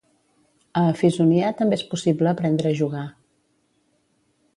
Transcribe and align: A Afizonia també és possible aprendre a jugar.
A 0.79 0.83
Afizonia 0.93 1.51
també 1.59 1.77
és 1.81 1.85
possible 1.91 2.31
aprendre 2.31 2.71
a 2.71 2.79
jugar. 2.81 3.05